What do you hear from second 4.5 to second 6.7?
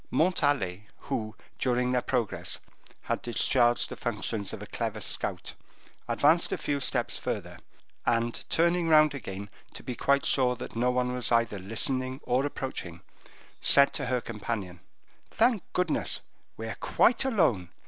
of a clever scout, advanced a